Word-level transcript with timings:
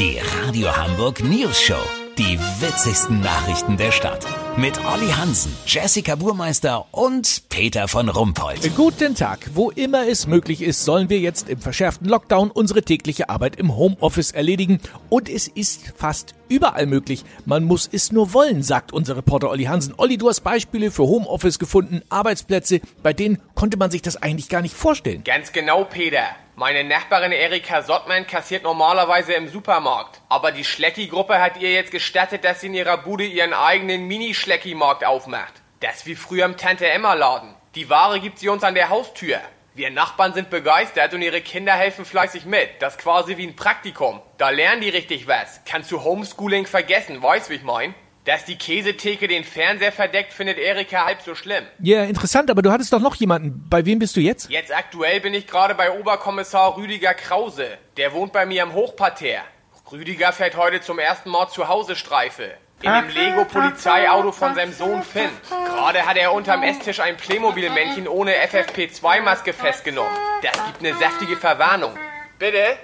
Die 0.00 0.18
Radio 0.18 0.74
Hamburg 0.74 1.22
News 1.22 1.60
Show. 1.60 1.82
Die 2.16 2.38
witzigsten 2.58 3.20
Nachrichten 3.20 3.76
der 3.76 3.92
Stadt. 3.92 4.26
Mit 4.56 4.82
Olli 4.86 5.10
Hansen, 5.10 5.54
Jessica 5.66 6.14
Burmeister 6.14 6.86
und 6.90 7.42
Peter 7.50 7.86
von 7.86 8.08
Rumpold. 8.08 8.74
Guten 8.76 9.14
Tag. 9.14 9.50
Wo 9.52 9.68
immer 9.70 10.08
es 10.08 10.26
möglich 10.26 10.62
ist, 10.62 10.86
sollen 10.86 11.10
wir 11.10 11.18
jetzt 11.18 11.50
im 11.50 11.60
verschärften 11.60 12.08
Lockdown 12.08 12.50
unsere 12.50 12.82
tägliche 12.82 13.28
Arbeit 13.28 13.56
im 13.56 13.76
Homeoffice 13.76 14.30
erledigen. 14.30 14.80
Und 15.10 15.28
es 15.28 15.48
ist 15.48 15.92
fast 15.94 16.34
überall 16.48 16.86
möglich. 16.86 17.22
Man 17.44 17.64
muss 17.64 17.86
es 17.92 18.10
nur 18.10 18.32
wollen, 18.32 18.62
sagt 18.62 18.94
unser 18.94 19.18
Reporter 19.18 19.50
Olli 19.50 19.64
Hansen. 19.64 19.92
Olli, 19.98 20.16
du 20.16 20.30
hast 20.30 20.40
Beispiele 20.40 20.90
für 20.90 21.02
Homeoffice 21.02 21.58
gefunden, 21.58 22.00
Arbeitsplätze, 22.08 22.80
bei 23.02 23.12
denen 23.12 23.38
konnte 23.54 23.76
man 23.76 23.90
sich 23.90 24.00
das 24.00 24.16
eigentlich 24.16 24.48
gar 24.48 24.62
nicht 24.62 24.74
vorstellen. 24.74 25.24
Ganz 25.24 25.52
genau, 25.52 25.84
Peter. 25.84 26.24
Meine 26.60 26.84
Nachbarin 26.84 27.32
Erika 27.32 27.80
Sottmann 27.80 28.26
kassiert 28.26 28.64
normalerweise 28.64 29.32
im 29.32 29.48
Supermarkt. 29.48 30.20
Aber 30.28 30.52
die 30.52 30.62
Schlecki-Gruppe 30.62 31.40
hat 31.40 31.56
ihr 31.56 31.72
jetzt 31.72 31.90
gestattet, 31.90 32.44
dass 32.44 32.60
sie 32.60 32.66
in 32.66 32.74
ihrer 32.74 32.98
Bude 32.98 33.24
ihren 33.24 33.54
eigenen 33.54 34.06
Mini-Schlecki-Markt 34.06 35.06
aufmacht. 35.06 35.54
Das 35.80 36.04
wie 36.04 36.14
früher 36.14 36.44
im 36.44 36.58
Tante-Emma-Laden. 36.58 37.54
Die 37.76 37.88
Ware 37.88 38.20
gibt 38.20 38.38
sie 38.38 38.50
uns 38.50 38.62
an 38.62 38.74
der 38.74 38.90
Haustür. 38.90 39.40
Wir 39.72 39.90
Nachbarn 39.90 40.34
sind 40.34 40.50
begeistert 40.50 41.14
und 41.14 41.22
ihre 41.22 41.40
Kinder 41.40 41.72
helfen 41.72 42.04
fleißig 42.04 42.44
mit. 42.44 42.68
Das 42.80 42.96
ist 42.96 43.00
quasi 43.00 43.38
wie 43.38 43.46
ein 43.46 43.56
Praktikum. 43.56 44.20
Da 44.36 44.50
lernen 44.50 44.82
die 44.82 44.90
richtig 44.90 45.26
was. 45.26 45.62
Kannst 45.64 45.90
du 45.90 46.04
Homeschooling 46.04 46.66
vergessen, 46.66 47.22
weißt 47.22 47.48
wie 47.48 47.54
ich 47.54 47.62
mein? 47.62 47.94
Dass 48.30 48.44
die 48.44 48.56
Käsetheke 48.56 49.26
den 49.26 49.42
Fernseher 49.42 49.90
verdeckt, 49.90 50.32
findet 50.32 50.56
Erika 50.56 51.04
halb 51.04 51.20
so 51.20 51.34
schlimm. 51.34 51.64
Ja, 51.80 52.04
interessant, 52.04 52.48
aber 52.48 52.62
du 52.62 52.70
hattest 52.70 52.92
doch 52.92 53.00
noch 53.00 53.16
jemanden. 53.16 53.66
Bei 53.68 53.84
wem 53.84 53.98
bist 53.98 54.14
du 54.14 54.20
jetzt? 54.20 54.48
Jetzt 54.48 54.72
aktuell 54.72 55.18
bin 55.18 55.34
ich 55.34 55.48
gerade 55.48 55.74
bei 55.74 55.98
Oberkommissar 55.98 56.76
Rüdiger 56.76 57.12
Krause. 57.14 57.66
Der 57.96 58.12
wohnt 58.12 58.32
bei 58.32 58.46
mir 58.46 58.62
im 58.62 58.72
Hochparterre. 58.72 59.42
Rüdiger 59.90 60.32
fährt 60.32 60.56
heute 60.56 60.80
zum 60.80 61.00
ersten 61.00 61.28
Mal 61.28 61.48
zu 61.48 61.66
Hause 61.66 61.96
Streife. 61.96 62.52
In 62.82 62.92
dem 62.92 63.08
Lego-Polizeiauto 63.08 64.30
von 64.30 64.54
seinem 64.54 64.74
Sohn 64.74 65.02
Finn. 65.02 65.30
Gerade 65.48 66.06
hat 66.06 66.16
er 66.16 66.32
unterm 66.32 66.62
Esstisch 66.62 67.00
ein 67.00 67.16
Playmobil-Männchen 67.16 68.06
ohne 68.06 68.36
FFP2-Maske 68.46 69.52
festgenommen. 69.52 70.12
Das 70.40 70.52
gibt 70.66 70.78
eine 70.78 70.96
saftige 71.00 71.36
Verwarnung. 71.36 71.98
Bitte? 72.38 72.78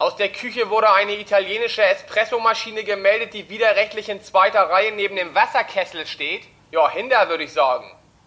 Aus 0.00 0.16
der 0.16 0.30
Küche 0.30 0.70
wurde 0.70 0.90
eine 0.90 1.20
italienische 1.20 1.82
Espressomaschine 1.82 2.84
gemeldet, 2.84 3.34
die 3.34 3.50
widerrechtlich 3.50 4.08
in 4.08 4.22
zweiter 4.22 4.70
Reihe 4.70 4.92
neben 4.92 5.14
dem 5.14 5.34
Wasserkessel 5.34 6.06
steht. 6.06 6.44
Ja, 6.70 6.90
hinter 6.90 7.28
würde 7.28 7.44
ich 7.44 7.52
sagen. 7.52 7.84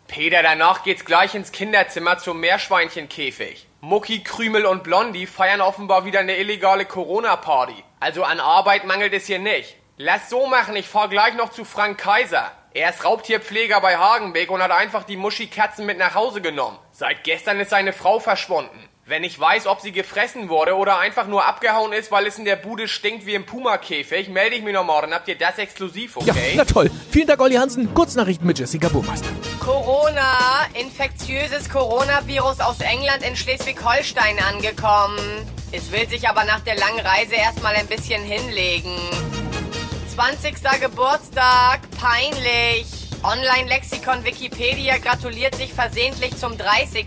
Peter, 0.08 0.44
danach 0.44 0.84
geht's 0.84 1.04
gleich 1.04 1.34
ins 1.34 1.52
Kinderzimmer 1.52 2.20
zum 2.20 2.40
Meerschweinchenkäfig. 2.42 3.66
Mucki, 3.82 4.22
Krümel 4.22 4.68
und 4.68 4.84
Blondie 4.84 5.26
feiern 5.26 5.62
offenbar 5.62 6.06
wieder 6.06 6.20
eine 6.20 6.38
illegale 6.38 6.86
Corona-Party. 6.86 7.84
Also 8.00 8.24
an 8.24 8.40
Arbeit 8.40 8.86
mangelt 8.86 9.14
es 9.14 9.26
hier 9.26 9.40
nicht. 9.40 9.76
Lass 9.98 10.30
so 10.30 10.46
machen, 10.46 10.76
ich 10.76 10.88
fahr 10.88 11.10
gleich 11.10 11.34
noch 11.34 11.50
zu 11.50 11.66
Frank 11.66 11.98
Kaiser. 11.98 12.52
Er 12.76 12.92
ist 12.92 13.04
Raubtierpfleger 13.04 13.82
bei 13.82 13.98
Hagenbeck 13.98 14.52
und 14.52 14.62
hat 14.62 14.70
einfach 14.70 15.06
die 15.06 15.18
Muschi-Katzen 15.18 15.88
mit 15.88 15.98
nach 15.98 16.14
Hause 16.14 16.40
genommen. 16.40 16.78
Seit 16.92 17.24
gestern 17.24 17.60
ist 17.60 17.72
seine 17.72 17.94
Frau 17.94 18.20
verschwunden. 18.20 18.90
Wenn 19.06 19.26
ich 19.26 19.38
weiß, 19.38 19.68
ob 19.68 19.82
sie 19.82 19.92
gefressen 19.92 20.48
wurde 20.48 20.76
oder 20.78 20.98
einfach 20.98 21.28
nur 21.28 21.44
abgehauen 21.46 21.92
ist, 21.92 22.09
weil 22.09 22.26
es 22.26 22.38
in 22.38 22.46
der 22.46 22.56
Bude 22.56 22.88
stinkt 22.88 23.26
wie 23.26 23.34
im 23.34 23.45
Puma-Käfig, 23.45 24.30
melde 24.30 24.56
ich 24.56 24.64
mich 24.64 24.73
noch 24.73 24.86
morgen. 24.86 25.14
Habt 25.14 25.28
ihr 25.28 25.38
das 25.38 25.58
exklusiv, 25.58 26.16
Ja, 26.23 26.32
okay? 26.34 26.54
na 26.56 26.64
toll. 26.64 26.90
Vielen 27.12 27.28
Dank, 27.28 27.42
Olli 27.42 27.56
Hansen. 27.56 27.94
Kurznachrichten 27.94 28.48
mit 28.48 28.60
Jessica 28.60 28.88
Burmeister. 28.88 29.28
Corona, 29.60 30.38
infektiöses 30.73 31.70
Coronavirus 31.70 32.62
aus 32.62 32.80
England 32.80 33.23
in 33.28 33.36
Schleswig-Holstein 33.36 34.38
angekommen. 34.40 35.20
Es 35.73 35.92
will 35.92 36.08
sich 36.08 36.30
aber 36.30 36.45
nach 36.45 36.62
der 36.62 36.78
langen 36.78 37.02
Reise 37.02 37.36
erstmal 37.36 37.76
ein 37.76 37.88
bisschen 37.88 38.23
hinlegen. 38.23 38.95
20. 40.16 40.56
Geburtstag, 40.80 41.82
peinlich. 42.00 42.86
Online-Lexikon 43.23 44.23
Wikipedia 44.23 44.98
gratuliert 44.98 45.56
sich 45.56 45.73
versehentlich 45.73 46.38
zum 46.38 46.58
30. 46.58 47.06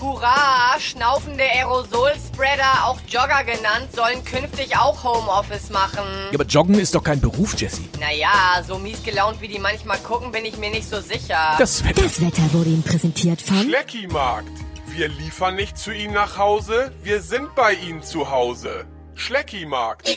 Hurra, 0.00 0.78
schnaufende 0.78 1.44
Aerosol-Spreader, 1.44 2.86
auch 2.86 2.98
Jogger 3.08 3.44
genannt, 3.44 3.88
sollen 3.94 4.24
künftig 4.24 4.76
auch 4.76 5.02
Homeoffice 5.04 5.70
machen. 5.70 6.04
Ja, 6.30 6.34
aber 6.34 6.44
Joggen 6.44 6.78
ist 6.78 6.94
doch 6.94 7.02
kein 7.02 7.20
Beruf, 7.20 7.54
Jessie. 7.56 7.88
Naja, 8.00 8.62
so 8.66 8.78
mies 8.78 9.02
gelaunt 9.02 9.40
wie 9.40 9.48
die 9.48 9.58
manchmal 9.58 9.98
gucken, 9.98 10.32
bin 10.32 10.44
ich 10.44 10.56
mir 10.56 10.70
nicht 10.70 10.88
so 10.88 11.00
sicher. 11.00 11.56
Das 11.58 11.84
Wetter. 11.84 12.02
Das 12.02 12.20
Wetter 12.20 12.42
wurde 12.52 12.70
Ihnen 12.70 12.82
präsentiert 12.82 13.42
von 13.42 13.58
Schleckimarkt. 13.62 14.48
Wir 14.88 15.08
liefern 15.08 15.54
nicht 15.56 15.78
zu 15.78 15.92
Ihnen 15.92 16.14
nach 16.14 16.38
Hause, 16.38 16.92
wir 17.02 17.20
sind 17.20 17.54
bei 17.54 17.74
Ihnen 17.74 18.02
zu 18.02 18.30
Hause. 18.30 18.86
Schleckimarkt. 19.14 20.08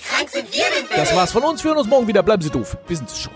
Das 0.96 1.16
war's 1.16 1.32
von 1.32 1.44
uns. 1.44 1.64
Wir 1.64 1.70
hören 1.70 1.80
uns 1.80 1.88
morgen 1.88 2.08
wieder. 2.08 2.22
Bleiben 2.24 2.42
Sie 2.44 2.52
doof. 2.52 2.78
Wir 2.88 2.98
sind's 2.98 3.20
schon. 3.20 3.34